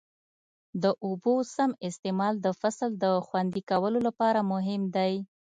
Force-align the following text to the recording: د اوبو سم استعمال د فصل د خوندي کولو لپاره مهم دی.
د 0.83 0.85
اوبو 1.05 1.35
سم 1.55 1.71
استعمال 1.87 2.33
د 2.45 2.47
فصل 2.61 2.89
د 3.03 3.05
خوندي 3.25 3.61
کولو 3.69 3.99
لپاره 4.07 4.39
مهم 4.53 4.81
دی. 4.95 5.13